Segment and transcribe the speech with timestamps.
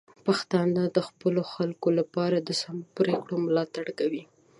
[0.25, 4.23] پښتانه د خپلو خلکو لپاره د سمو پریکړو ملاتړ کوي.